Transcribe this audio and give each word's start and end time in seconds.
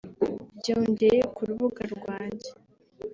byongeye 0.57 1.19
ku 1.33 1.41
rubuga 1.49 1.83
rwanjye 1.95 2.49